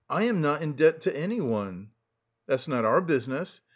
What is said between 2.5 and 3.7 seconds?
not our business.